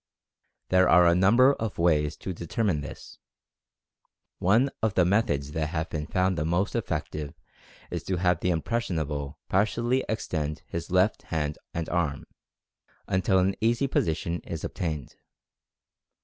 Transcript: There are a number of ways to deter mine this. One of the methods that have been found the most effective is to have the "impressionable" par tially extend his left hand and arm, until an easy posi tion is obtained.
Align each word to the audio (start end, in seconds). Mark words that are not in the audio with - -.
There 0.69 0.89
are 0.89 1.05
a 1.05 1.13
number 1.13 1.53
of 1.53 1.77
ways 1.77 2.17
to 2.17 2.33
deter 2.33 2.63
mine 2.63 2.81
this. 2.81 3.19
One 4.39 4.71
of 4.81 4.95
the 4.95 5.05
methods 5.05 5.51
that 5.51 5.67
have 5.67 5.91
been 5.91 6.07
found 6.07 6.39
the 6.39 6.43
most 6.43 6.75
effective 6.75 7.35
is 7.91 8.01
to 8.05 8.15
have 8.15 8.39
the 8.39 8.49
"impressionable" 8.49 9.37
par 9.47 9.65
tially 9.65 10.01
extend 10.09 10.63
his 10.65 10.89
left 10.89 11.21
hand 11.29 11.59
and 11.71 11.87
arm, 11.89 12.25
until 13.07 13.37
an 13.37 13.55
easy 13.61 13.87
posi 13.87 14.17
tion 14.17 14.39
is 14.39 14.63
obtained. 14.63 15.17